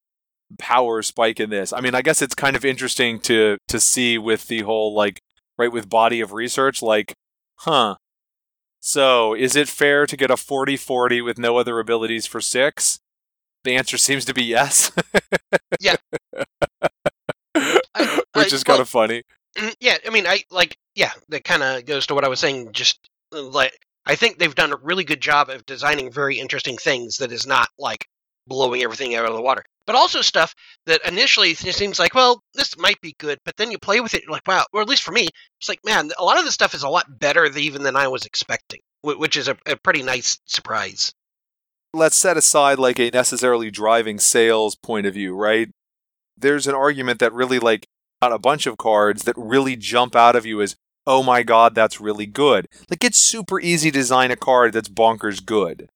[0.57, 1.73] power spike in this.
[1.73, 5.21] I mean, I guess it's kind of interesting to to see with the whole like
[5.57, 7.13] right with body of research like
[7.57, 7.95] huh.
[8.79, 12.99] So, is it fair to get a 40-40 with no other abilities for 6?
[13.63, 14.91] The answer seems to be yes.
[15.81, 15.95] yeah.
[17.55, 19.23] I, Which is kind of funny.
[19.57, 22.39] Mm, yeah, I mean, I like, yeah, that kind of goes to what I was
[22.39, 22.71] saying.
[22.71, 23.73] Just uh, like,
[24.05, 27.47] I think they've done a really good job of designing very interesting things that is
[27.47, 28.07] not like
[28.45, 29.65] blowing everything out of the water.
[29.87, 30.53] But also stuff
[30.85, 34.21] that initially seems like, well, this might be good, but then you play with it,
[34.23, 36.53] you're like, wow, or at least for me, it's like, man, a lot of this
[36.53, 40.03] stuff is a lot better even than I was expecting, which is a, a pretty
[40.03, 41.13] nice surprise.
[41.93, 45.69] Let's set aside like a necessarily driving sales point of view, right?
[46.37, 47.87] There's an argument that really like
[48.21, 50.75] got a bunch of cards that really jump out of you as,
[51.07, 52.67] oh my god, that's really good.
[52.89, 55.87] Like it's super easy to design a card that's bonkers good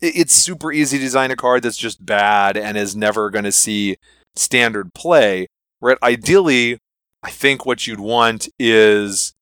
[0.00, 3.52] it's super easy to design a card that's just bad and is never going to
[3.52, 3.96] see
[4.34, 5.46] standard play.
[5.80, 5.98] Right?
[6.02, 6.78] Ideally,
[7.22, 9.34] I think what you'd want is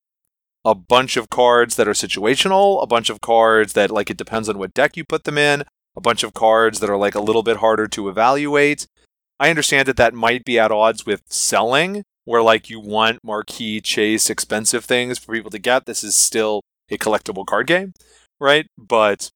[0.65, 4.49] a bunch of cards that are situational, a bunch of cards that like it depends
[4.49, 5.65] on what deck you put them in,
[5.97, 8.87] a bunch of cards that are like a little bit harder to evaluate.
[9.39, 13.81] I understand that that might be at odds with selling, where like you want marquee,
[13.81, 15.87] chase, expensive things for people to get.
[15.87, 17.93] This is still a collectible card game,
[18.41, 18.67] right?
[18.79, 19.31] But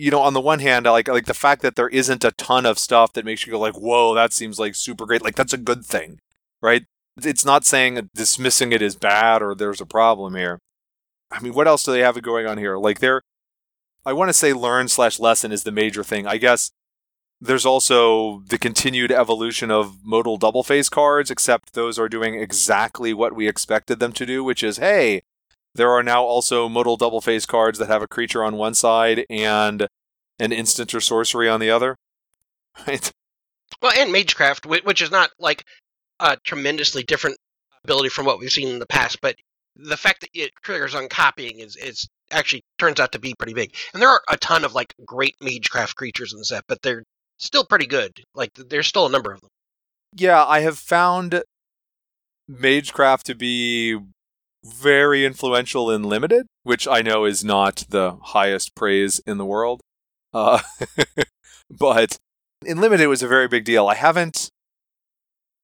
[0.00, 2.30] you know, on the one hand, I like like the fact that there isn't a
[2.32, 5.34] ton of stuff that makes you go like, "Whoa, that seems like super great." Like
[5.36, 6.20] that's a good thing,
[6.62, 6.84] right?
[7.22, 10.58] It's not saying dismissing it is bad or there's a problem here.
[11.30, 12.78] I mean, what else do they have going on here?
[12.78, 13.20] Like they're,
[14.06, 16.26] I want to say learn slash lesson is the major thing.
[16.26, 16.70] I guess
[17.38, 23.12] there's also the continued evolution of modal double face cards, except those are doing exactly
[23.12, 25.22] what we expected them to do, which is, hey,
[25.74, 29.24] there are now also modal double face cards that have a creature on one side
[29.30, 29.86] and
[30.38, 31.96] an instant or sorcery on the other.
[32.86, 33.10] Right.
[33.80, 35.64] Well, and Magecraft, which is not like
[36.18, 37.38] a tremendously different
[37.84, 39.36] ability from what we've seen in the past, but
[39.76, 43.54] the fact that it triggers on copying is is actually turns out to be pretty
[43.54, 43.74] big.
[43.92, 47.04] And there are a ton of like great Magecraft creatures in the set, but they're
[47.38, 48.12] still pretty good.
[48.34, 49.50] Like there's still a number of them.
[50.14, 51.42] Yeah, I have found
[52.50, 53.98] Magecraft to be
[54.64, 59.80] very influential in limited, which I know is not the highest praise in the world.
[60.32, 60.60] Uh,
[61.70, 62.18] but
[62.64, 63.88] in limited, it was a very big deal.
[63.88, 64.50] I haven't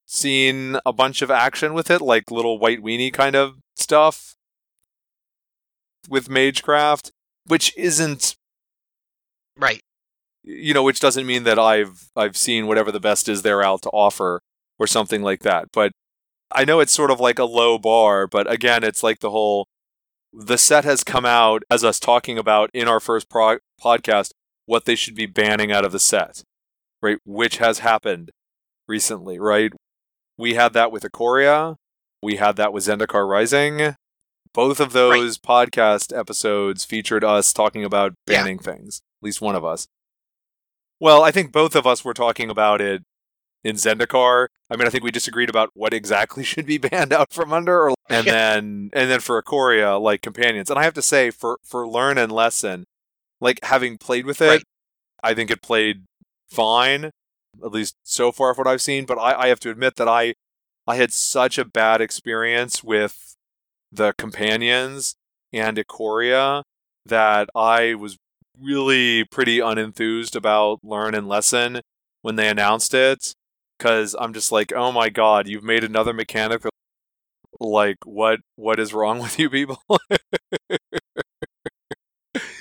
[0.06, 4.36] seen a bunch of action with it, like little white weenie kind of stuff
[6.08, 7.10] with Magecraft,
[7.46, 8.36] which isn't
[9.58, 9.80] right.
[10.42, 13.82] You know, which doesn't mean that I've I've seen whatever the best is there out
[13.82, 14.40] to offer
[14.78, 15.66] or something like that.
[15.72, 15.90] But
[16.52, 19.66] I know it's sort of like a low bar, but again, it's like the whole
[20.32, 24.32] the set has come out as us talking about in our first pro- podcast
[24.66, 26.42] what they should be banning out of the set,
[27.00, 27.18] right?
[27.24, 28.30] Which has happened
[28.86, 29.72] recently, right?
[30.36, 31.76] We had that with Ikoria.
[32.22, 33.94] We had that with Zendikar Rising.
[34.52, 35.68] Both of those right.
[35.68, 38.72] podcast episodes featured us talking about banning yeah.
[38.72, 39.86] things, at least one of us.
[40.98, 43.02] Well, I think both of us were talking about it
[43.66, 44.46] in Zendikar.
[44.70, 47.88] I mean, I think we disagreed about what exactly should be banned out from under,
[47.90, 50.70] or, and then and then for Ikoria, like companions.
[50.70, 52.84] And I have to say, for for learn and lesson,
[53.40, 54.62] like having played with it, right.
[55.22, 56.04] I think it played
[56.48, 59.04] fine, at least so far of what I've seen.
[59.04, 60.34] But I, I have to admit that I
[60.86, 63.34] I had such a bad experience with
[63.90, 65.16] the companions
[65.52, 66.62] and Ikoria
[67.04, 68.16] that I was
[68.60, 71.80] really pretty unenthused about learn and lesson
[72.22, 73.34] when they announced it
[73.78, 76.62] because I'm just like, oh my god, you've made another mechanic.
[77.60, 79.82] Like, what what is wrong with you people?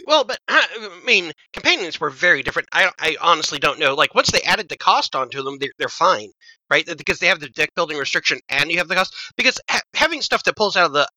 [0.08, 2.69] well, but uh, I mean, companions were very different.
[2.71, 3.93] I I honestly don't know.
[3.95, 6.30] Like, once they added the cost onto them, they're, they're fine,
[6.69, 6.86] right?
[6.97, 9.13] Because they have the deck building restriction and you have the cost.
[9.36, 11.08] Because ha- having stuff that pulls out of the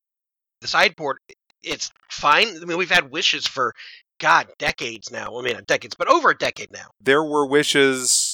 [0.61, 1.19] the sideboard,
[1.63, 2.47] it's fine.
[2.47, 3.73] I mean, we've had wishes for
[4.19, 5.37] God decades now.
[5.37, 6.87] I mean, not decades, but over a decade now.
[6.99, 8.28] There were wishes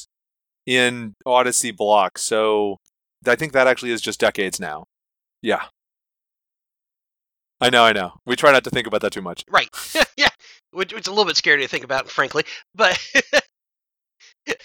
[0.66, 2.18] in Odyssey block.
[2.18, 2.78] So
[3.26, 4.86] I think that actually is just decades now.
[5.42, 5.64] Yeah.
[7.62, 8.14] I know, I know.
[8.26, 9.44] We try not to think about that too much.
[9.50, 9.70] Right.
[10.18, 10.30] yeah.
[10.72, 12.44] Which, it's a little bit scary to think about, frankly.
[12.74, 13.00] But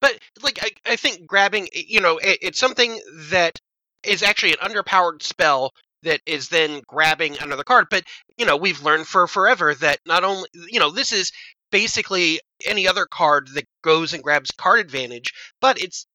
[0.00, 2.98] but like I, I think grabbing you know it, it's something
[3.30, 3.58] that
[4.02, 8.04] is actually an underpowered spell that is then grabbing another card but
[8.36, 11.32] you know we've learned for forever that not only you know this is
[11.70, 16.06] basically any other card that goes and grabs card advantage, but it's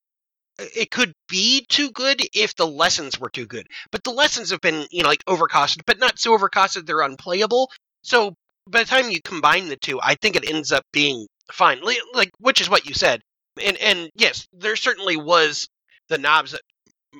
[0.60, 3.68] uh, it could be too good if the lessons were too good.
[3.92, 7.72] But the lessons have been, you know, like overcosted, but not so overcosted they're unplayable.
[8.04, 8.36] So
[8.70, 11.82] by the time you combine the two, I think it ends up being fine.
[12.14, 13.22] Like which is what you said.
[13.62, 15.68] And and yes, there certainly was
[16.10, 16.62] the knobs that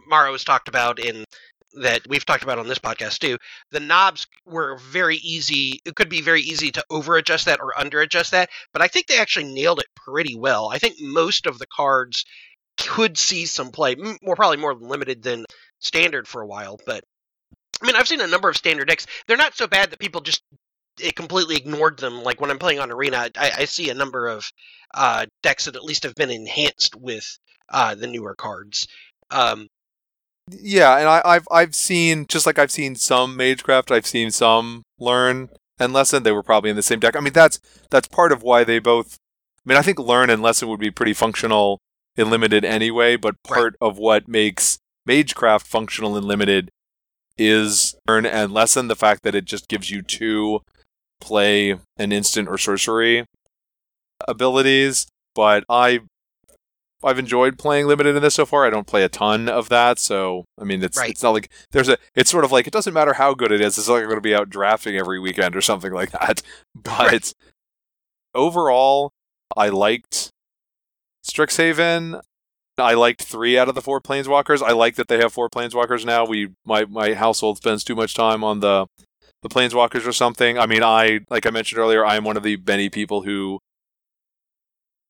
[0.08, 1.26] Maro has talked about in
[1.74, 3.38] that we've talked about on this podcast too.
[3.72, 5.80] The knobs were very easy.
[5.86, 8.88] It could be very easy to over adjust that or under adjust that, but I
[8.88, 10.70] think they actually nailed it pretty well.
[10.70, 12.26] I think most of the cards
[12.78, 15.46] could see some play, more probably more limited than
[15.80, 17.04] standard for a while, but
[17.82, 19.08] I mean, I've seen a number of standard decks.
[19.28, 20.44] They're not so bad that people just
[21.00, 22.24] it completely ignored them.
[22.24, 24.52] Like when I'm playing on Arena, I, I see a number of
[24.94, 27.38] uh, decks that at least have been enhanced with
[27.70, 28.88] uh, the newer cards.
[29.32, 29.68] Um,
[30.52, 34.84] yeah, and I, I've I've seen just like I've seen some Magecraft, I've seen some
[35.00, 36.24] Learn and Lesson.
[36.24, 37.16] They were probably in the same deck.
[37.16, 37.60] I mean, that's
[37.90, 39.18] that's part of why they both.
[39.66, 41.80] I mean, I think Learn and Lesson would be pretty functional
[42.16, 43.16] in limited anyway.
[43.16, 43.88] But part right.
[43.88, 46.70] of what makes Magecraft functional in limited
[47.38, 48.88] is Learn and Lesson.
[48.88, 50.62] The fact that it just gives you two
[51.20, 53.26] play an instant or sorcery
[54.28, 55.08] abilities.
[55.36, 56.02] But I
[57.04, 58.66] I've enjoyed playing limited in this so far.
[58.66, 61.10] I don't play a ton of that, so I mean, it's right.
[61.10, 61.98] it's not like there's a.
[62.14, 63.78] It's sort of like it doesn't matter how good it is.
[63.78, 66.42] It's like I'm going to be out drafting every weekend or something like that.
[66.76, 67.34] But right.
[68.34, 69.12] overall,
[69.56, 70.30] I liked
[71.26, 72.22] Strixhaven.
[72.78, 74.62] I liked three out of the four planeswalkers.
[74.62, 76.26] I like that they have four planeswalkers now.
[76.26, 78.88] We my my household spends too much time on the
[79.42, 80.58] the planeswalkers or something.
[80.58, 83.60] I mean, I like I mentioned earlier, I am one of the many people who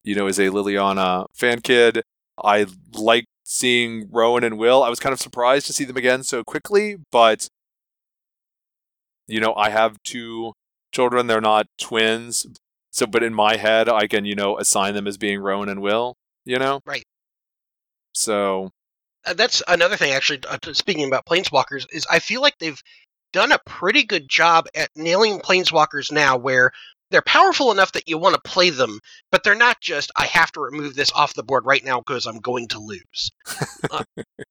[0.04, 2.04] you know, is a Liliana fan kid.
[2.42, 4.84] I like seeing Rowan and Will.
[4.84, 7.48] I was kind of surprised to see them again so quickly, but
[9.28, 10.54] you know, I have two
[10.92, 11.28] children.
[11.28, 12.48] They're not twins.
[12.92, 15.82] So, but in my head, I can, you know, assign them as being Rowan and
[15.82, 16.82] Will, you know?
[16.86, 17.06] Right.
[18.14, 18.72] So.
[19.26, 22.82] Uh, that's another thing, actually, uh, speaking about Planeswalkers, is I feel like they've
[23.32, 26.72] done a pretty good job at nailing Planeswalkers now where
[27.12, 29.00] they're powerful enough that you want to play them,
[29.32, 32.26] but they're not just I have to remove this off the board right now because
[32.26, 33.32] I'm going to lose.
[33.92, 34.04] uh,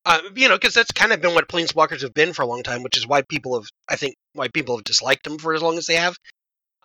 [0.05, 2.63] uh, you know, because that's kind of been what planeswalkers have been for a long
[2.63, 5.63] time, which is why people have I think why people have disliked them for as
[5.63, 6.17] long as they have.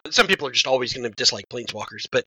[0.10, 2.26] Some people are just always going to dislike planeswalkers, but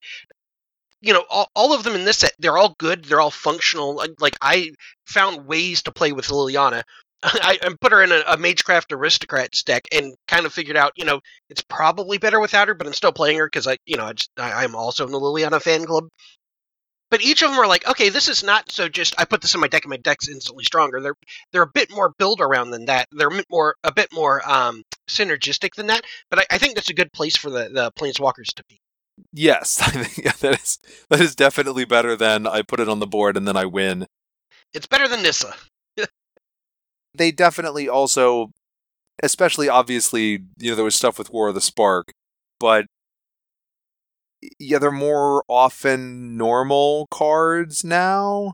[1.02, 3.04] you know, all, all of them in this set, they're all good.
[3.04, 4.02] They're all functional.
[4.18, 4.72] Like I
[5.06, 6.82] found ways to play with Liliana
[7.22, 10.92] I, I put her in a, a Magecraft Aristocrats deck and kind of figured out,
[10.96, 13.96] you know, it's probably better without her, but I'm still playing her because I, you
[13.96, 16.08] know, I just, I, I'm also in the Liliana fan club.
[17.08, 19.54] But each of them are like, okay, this is not so just I put this
[19.54, 21.00] in my deck and my deck's instantly stronger.
[21.00, 21.14] They're
[21.52, 23.06] they're a bit more build around than that.
[23.12, 26.02] They're a bit more a bit more um, synergistic than that.
[26.30, 28.80] But I, I think that's a good place for the the planeswalkers to be.
[29.32, 32.98] Yes, I think yeah, that is that is definitely better than I put it on
[32.98, 34.08] the board and then I win.
[34.74, 35.54] It's better than Nissa
[37.16, 38.50] they definitely also,
[39.22, 42.12] especially obviously, you know, there was stuff with War of the Spark,
[42.60, 42.86] but
[44.58, 48.52] yeah, they're more often normal cards now.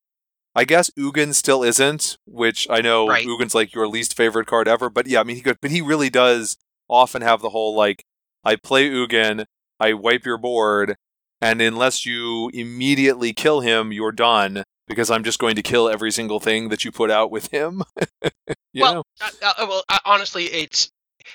[0.55, 3.27] I guess Ugin still isn't, which I know right.
[3.27, 4.91] Ugin's like your least favorite card ever.
[4.91, 6.57] But yeah, I mean, he could, but he really does
[6.89, 8.05] often have the whole like,
[8.45, 9.47] I play Ugin,
[9.81, 10.97] I wipe your board,
[11.41, 16.11] and unless you immediately kill him, you're done because I'm just going to kill every
[16.11, 17.83] single thing that you put out with him.
[18.75, 20.91] well, uh, uh, well, uh, honestly, it's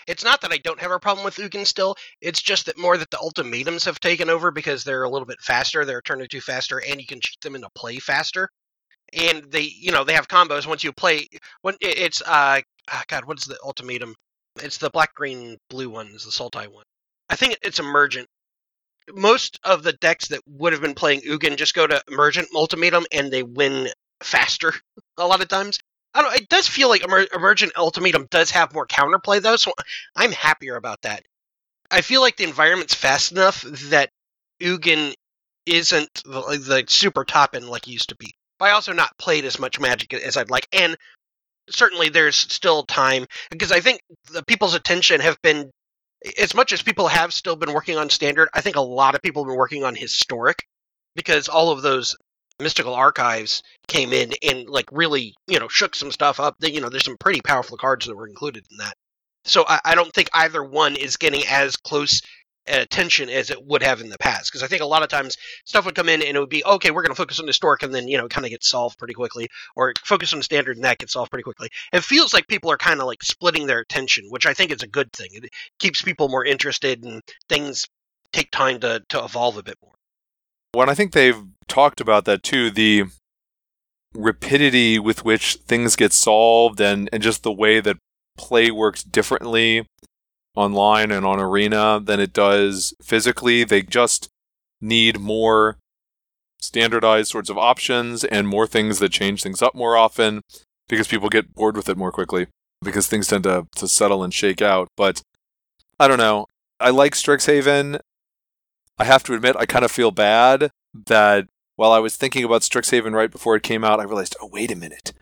[0.07, 1.95] it's not that I don't have a problem with Ugin still.
[2.21, 5.41] It's just that more that the ultimatums have taken over because they're a little bit
[5.41, 5.85] faster.
[5.85, 8.49] They're turning two faster, and you can cheat them into play faster.
[9.13, 10.67] And they, you know, they have combos.
[10.67, 11.27] Once you play,
[11.61, 12.61] when it's uh,
[12.93, 14.15] oh God, what's the ultimatum?
[14.61, 16.07] It's the black, green, blue one.
[16.07, 16.85] Is the Sultai one?
[17.29, 18.27] I think it's emergent
[19.13, 23.05] most of the decks that would have been playing Ugin just go to Emergent Ultimatum
[23.11, 23.89] and they win
[24.21, 24.73] faster
[25.17, 25.79] a lot of times.
[26.13, 26.35] I don't.
[26.35, 29.73] It does feel like Emer- Emergent Ultimatum does have more counterplay though, so
[30.15, 31.23] I'm happier about that.
[31.91, 34.09] I feel like the environment's fast enough that
[34.61, 35.13] Ugin
[35.65, 38.33] isn't the, the super top end like it used to be.
[38.57, 40.97] But I also not played as much Magic as I'd like, and
[41.69, 45.69] certainly there's still time because I think the people's attention have been
[46.37, 49.21] as much as people have still been working on standard, I think a lot of
[49.21, 50.63] people have been working on historic
[51.15, 52.15] because all of those
[52.59, 56.55] mystical archives came in and like really, you know, shook some stuff up.
[56.59, 58.93] That you know, there's some pretty powerful cards that were included in that.
[59.45, 62.21] So I, I don't think either one is getting as close
[62.67, 64.51] attention as it would have in the past.
[64.51, 66.63] Because I think a lot of times stuff would come in and it would be,
[66.65, 68.97] okay, we're going to focus on historic and then, you know, kind of get solved
[68.97, 71.69] pretty quickly, or focus on standard and that gets solved pretty quickly.
[71.93, 74.83] It feels like people are kind of like splitting their attention, which I think is
[74.83, 75.29] a good thing.
[75.33, 75.49] It
[75.79, 77.85] keeps people more interested and things
[78.33, 79.93] take time to, to evolve a bit more.
[80.75, 82.69] Well, I think they've talked about that too.
[82.69, 83.05] The
[84.13, 87.97] rapidity with which things get solved and, and just the way that
[88.37, 89.85] play works differently
[90.57, 93.63] online and on Arena than it does physically.
[93.63, 94.29] They just
[94.81, 95.77] need more
[96.59, 100.41] standardized sorts of options and more things that change things up more often
[100.89, 102.47] because people get bored with it more quickly
[102.81, 104.87] because things tend to, to settle and shake out.
[104.97, 105.21] But
[105.99, 106.47] I don't know.
[106.79, 107.99] I like Strixhaven.
[108.97, 110.71] I have to admit, I kind of feel bad
[111.05, 111.45] that
[111.75, 114.71] while I was thinking about Strixhaven right before it came out, I realized, oh, wait
[114.71, 115.13] a minute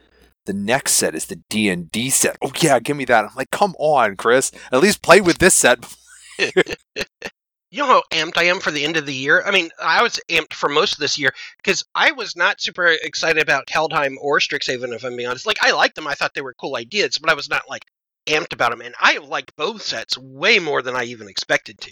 [0.45, 2.37] the next set is the D and D set.
[2.41, 3.25] Oh yeah, give me that.
[3.25, 4.51] I'm like, come on, Chris.
[4.71, 5.85] At least play with this set
[7.75, 9.43] you know how amped I am for the end of the year?
[9.45, 12.87] I mean, I was amped for most of this year because I was not super
[12.87, 15.45] excited about Kaldheim or Strixhaven, if I'm being honest.
[15.45, 16.07] Like, I liked them.
[16.07, 17.83] I thought they were cool ideas, but I was not, like,
[18.27, 18.81] amped about them.
[18.81, 21.91] And I liked both sets way more than I even expected to.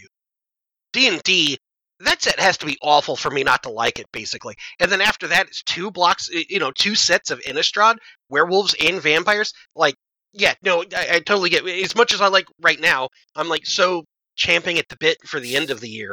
[0.94, 1.58] D&D,
[2.06, 4.56] that set has to be awful for me not to like it, basically.
[4.80, 7.98] And then after that, it's two blocks, you know, two sets of Innistrad,
[8.30, 9.54] werewolves and vampires.
[9.76, 9.96] Like,
[10.34, 11.68] yeah, no, I, I totally get.
[11.68, 15.40] As much as I like right now, I'm like so champing at the bit for
[15.40, 16.12] the end of the year.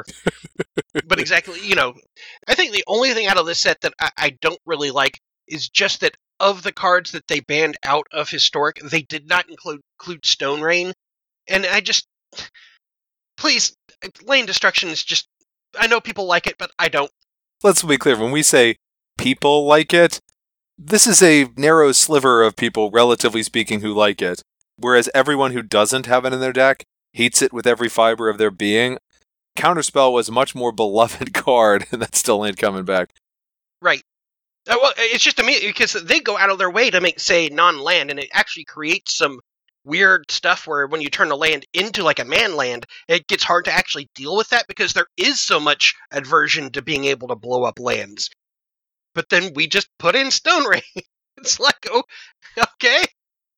[1.07, 1.95] but exactly, you know,
[2.47, 5.18] I think the only thing out of this set that I, I don't really like
[5.49, 9.49] is just that of the cards that they banned out of historic, they did not
[9.49, 10.93] include include Stone Rain,
[11.49, 12.07] and I just
[13.36, 13.74] please,
[14.24, 15.26] land destruction is just.
[15.79, 17.11] I know people like it, but I don't.
[17.62, 18.18] Let's be clear.
[18.18, 18.77] When we say
[19.18, 20.21] people like it,
[20.79, 24.43] this is a narrow sliver of people, relatively speaking, who like it.
[24.77, 28.39] Whereas everyone who doesn't have it in their deck hates it with every fiber of
[28.39, 28.99] their being.
[29.59, 33.11] Counterspell was a much more beloved card, and that still ain't coming back.
[33.83, 34.03] Right.
[34.68, 37.49] Uh, well, it's just me because they go out of their way to make, say,
[37.49, 39.41] non-land, and it actually creates some
[39.85, 43.43] weird stuff where when you turn a land into like a man land, it gets
[43.45, 47.28] hard to actually deal with that because there is so much aversion to being able
[47.28, 48.31] to blow up lands.
[49.14, 50.83] But then we just put in Stone Rain.
[51.37, 52.03] it's like, oh,
[52.59, 53.05] okay.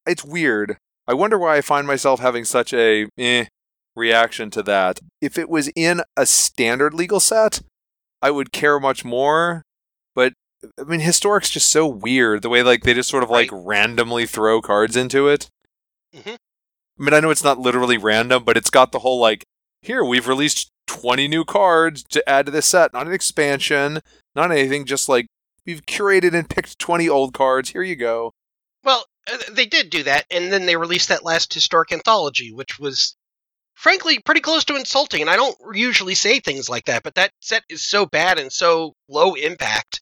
[0.06, 0.78] It's weird.
[1.06, 3.46] I wonder why I find myself having such a eh
[3.94, 5.00] reaction to that.
[5.20, 7.60] If it was in a standard legal set,
[8.22, 9.62] I would care much more.
[10.14, 10.32] But
[10.78, 12.42] I mean, historic's just so weird.
[12.42, 13.62] The way like they just sort of like Right.
[13.64, 15.48] randomly throw cards into it.
[16.14, 16.34] Mhm.
[16.36, 19.44] I mean, I know it's not literally random, but it's got the whole like,
[19.80, 22.92] here we've released twenty new cards to add to this set.
[22.92, 24.00] Not an expansion,
[24.34, 24.84] not anything.
[24.84, 25.26] Just like
[25.66, 27.70] we've curated and picked twenty old cards.
[27.70, 28.32] Here you go.
[28.84, 32.78] Well, uh, they did do that, and then they released that last historic anthology, which
[32.78, 33.16] was,
[33.74, 35.20] frankly, pretty close to insulting.
[35.22, 38.52] And I don't usually say things like that, but that set is so bad and
[38.52, 40.00] so low impact.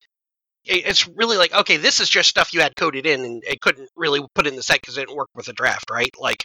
[0.65, 3.89] It's really like, okay, this is just stuff you had coded in, and it couldn't
[3.97, 6.11] really put in the set because it didn't work with the draft, right?
[6.19, 6.45] Like,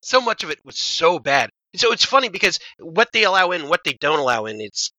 [0.00, 1.50] so much of it was so bad.
[1.76, 4.90] So it's funny because what they allow in, what they don't allow in, it's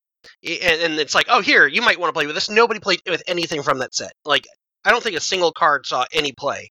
[0.44, 2.50] and it's like, oh, here you might want to play with this.
[2.50, 4.14] Nobody played with anything from that set.
[4.24, 4.46] Like,
[4.86, 6.70] I don't think a single card saw any play.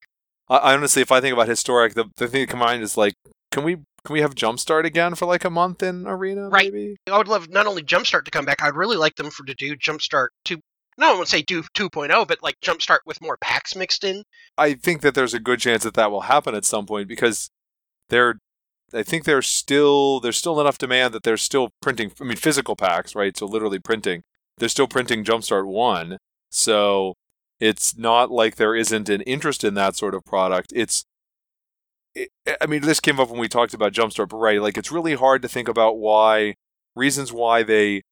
[0.49, 3.15] I, honestly, if I think about historic, the, the thing to mind is like,
[3.51, 6.49] can we can we have Jumpstart again for like a month in Arena?
[6.49, 6.73] Right.
[6.73, 6.97] Maybe.
[7.11, 8.63] I would love not only Jumpstart to come back.
[8.63, 10.61] I'd really like them for to do Jumpstart two.
[11.01, 14.23] No, I wouldn't say do 2.0, but like Jumpstart with more packs mixed in.
[14.59, 17.51] I think that there's a good chance that that will happen at some point because
[18.11, 18.39] they're.
[18.93, 22.13] I think there's still there's still enough demand that they're still printing.
[22.21, 23.35] I mean, physical packs, right?
[23.35, 24.25] So literally printing.
[24.59, 26.19] They're still printing Jumpstart one.
[26.51, 27.15] So
[27.61, 30.71] it's not like there isn't an interest in that sort of product.
[30.75, 31.07] It's.
[32.15, 32.29] It,
[32.61, 35.15] I mean, this came up when we talked about Jumpstart, but right, like it's really
[35.15, 36.57] hard to think about why
[36.95, 38.03] reasons why they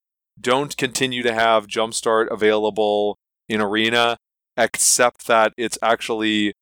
[0.41, 3.17] don't continue to have Jumpstart available
[3.49, 4.17] in Arena,
[4.57, 6.53] except that it's actually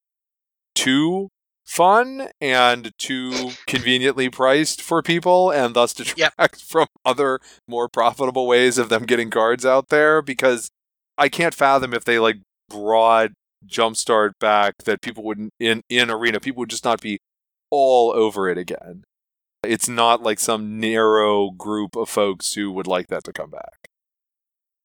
[0.75, 1.29] too
[1.65, 8.79] fun and too conveniently priced for people, and thus detract from other more profitable ways
[8.79, 10.23] of them getting cards out there.
[10.23, 10.71] Because
[11.19, 13.31] I can't fathom if they like brought
[13.67, 17.19] Jumpstart back that people wouldn't in in Arena, people would just not be
[17.71, 19.05] all over it again.
[19.67, 23.89] It's not like some narrow group of folks who would like that to come back.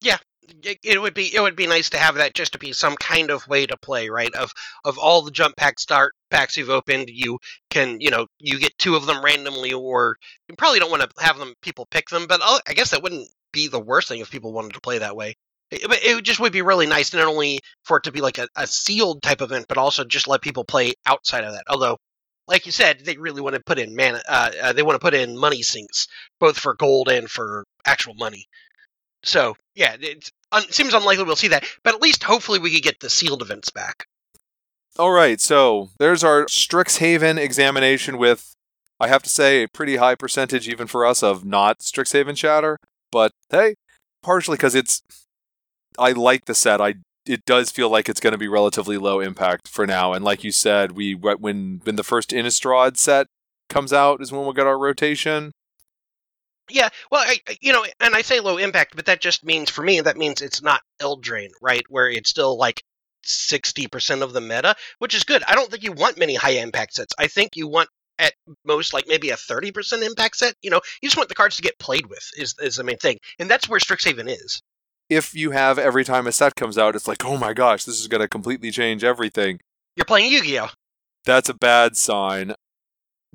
[0.00, 0.18] Yeah,
[0.64, 3.30] it would be it would be nice to have that just to be some kind
[3.30, 4.34] of way to play, right?
[4.34, 4.52] Of
[4.84, 7.38] of all the jump pack start packs you've opened, you
[7.70, 10.16] can you know you get two of them randomly, or
[10.48, 13.02] you probably don't want to have them people pick them, but I'll, I guess that
[13.02, 15.36] wouldn't be the worst thing if people wanted to play that way.
[15.70, 18.38] It, but it just would be really nice not only for it to be like
[18.38, 21.64] a, a sealed type event, but also just let people play outside of that.
[21.68, 21.98] Although,
[22.48, 25.04] like you said, they really want to put in man, uh, uh, they want to
[25.04, 26.08] put in money sinks
[26.40, 28.46] both for gold and for actual money.
[29.22, 32.72] So yeah, it's, un- it seems unlikely we'll see that, but at least hopefully we
[32.72, 34.06] could get the sealed events back.
[34.98, 38.54] All right, so there's our Strixhaven examination with,
[39.00, 42.78] I have to say, a pretty high percentage even for us of not Strixhaven chatter.
[43.10, 43.76] But hey,
[44.22, 45.02] partially because it's,
[45.98, 46.80] I like the set.
[46.80, 46.94] I
[47.26, 50.12] it does feel like it's going to be relatively low impact for now.
[50.12, 53.26] And like you said, we when when the first Innistrad set
[53.68, 55.52] comes out is when we'll get our rotation.
[56.70, 59.82] Yeah, well, I, you know, and I say low impact, but that just means for
[59.82, 61.82] me that means it's not Eldraine, right?
[61.88, 62.82] Where it's still like
[63.24, 65.42] sixty percent of the meta, which is good.
[65.46, 67.14] I don't think you want many high impact sets.
[67.18, 70.54] I think you want at most like maybe a thirty percent impact set.
[70.62, 72.98] You know, you just want the cards to get played with is is the main
[72.98, 74.62] thing, and that's where Strixhaven is.
[75.12, 78.00] If you have every time a set comes out, it's like, oh my gosh, this
[78.00, 79.60] is going to completely change everything.
[79.96, 80.68] You're playing Yu-Gi-Oh.
[81.26, 82.54] that's a bad sign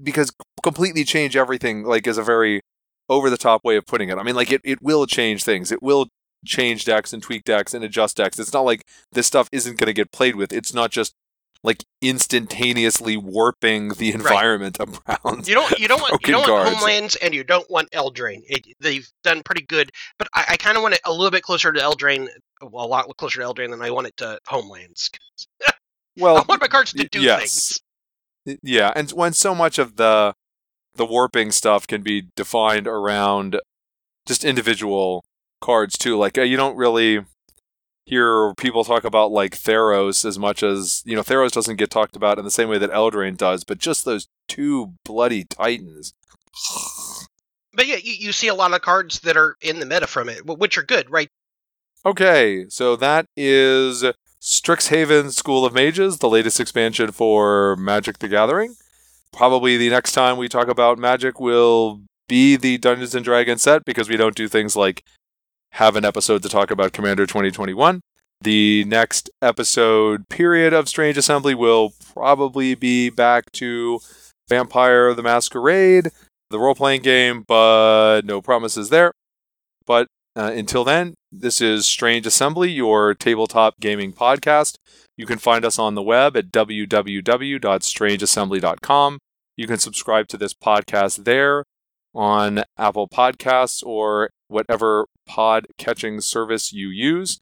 [0.01, 0.31] because
[0.63, 2.61] completely change everything like is a very
[3.09, 4.17] over the top way of putting it.
[4.17, 5.71] I mean, like it, it will change things.
[5.71, 6.07] It will
[6.45, 8.39] change decks and tweak decks and adjust decks.
[8.39, 10.51] It's not like this stuff isn't going to get played with.
[10.51, 11.13] It's not just
[11.67, 15.19] like instantaneously warping the environment right.
[15.25, 15.47] around.
[15.47, 18.41] You don't you don't want you don't want homelands and you don't want Eldraine.
[18.47, 21.43] It, they've done pretty good, but I, I kind of want it a little bit
[21.43, 22.29] closer to Eldraine,
[22.61, 25.11] well, a lot closer to Eldraine than I want it to homelands.
[26.17, 27.79] well, I want my cards to do yes.
[28.45, 28.59] things.
[28.63, 30.33] Yeah, and when so much of the
[30.95, 33.59] the warping stuff can be defined around
[34.25, 35.25] just individual
[35.59, 36.17] cards too.
[36.17, 37.25] Like uh, you don't really
[38.07, 42.15] hear people talk about like Theros as much as you know Theros doesn't get talked
[42.15, 46.13] about in the same way that Eldraine does, but just those two bloody titans.
[47.73, 50.29] but yeah, you, you see a lot of cards that are in the meta from
[50.29, 51.29] it, which are good, right?
[52.05, 54.05] Okay, so that is
[54.41, 58.75] Strixhaven School of Mages, the latest expansion for Magic the Gathering.
[59.33, 63.83] Probably the next time we talk about Magic will be the Dungeons and Dragons set
[63.83, 65.03] because we don't do things like
[65.73, 68.01] have an episode to talk about Commander 2021.
[68.41, 73.99] The next episode period of Strange Assembly will probably be back to
[74.47, 76.11] Vampire the Masquerade,
[76.49, 79.11] the role playing game, but no promises there.
[79.85, 84.75] But uh, until then, this is Strange Assembly, your tabletop gaming podcast.
[85.17, 89.17] You can find us on the web at www.strangeassembly.com.
[89.57, 91.63] You can subscribe to this podcast there
[92.17, 97.39] on Apple Podcasts or whatever pod catching service you use.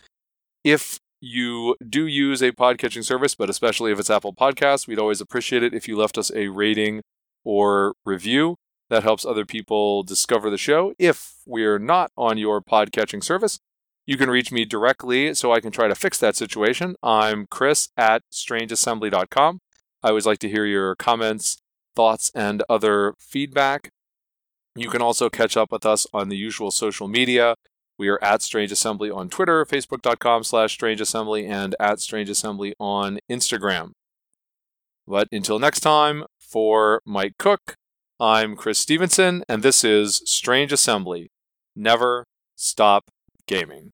[0.64, 5.00] If you do use a pod catching service, but especially if it's Apple Podcasts, we'd
[5.00, 7.02] always appreciate it if you left us a rating
[7.44, 8.58] or review.
[8.90, 10.94] That helps other people discover the show.
[11.00, 13.58] If we're not on your pod catching service,
[14.06, 16.96] you can reach me directly so I can try to fix that situation.
[17.02, 19.60] I'm Chris at strangeassembly.com.
[20.04, 21.58] I always like to hear your comments,
[21.96, 23.90] thoughts, and other feedback.
[24.76, 27.56] You can also catch up with us on the usual social media.
[27.98, 32.76] We are at Strange Assembly on Twitter, facebook.com slash Strange Assembly, and at Strange Assembly
[32.78, 33.92] on Instagram.
[35.08, 37.76] But until next time, for Mike Cook,
[38.20, 41.32] I'm Chris Stevenson, and this is Strange Assembly.
[41.74, 43.06] Never stop
[43.48, 43.92] gaming.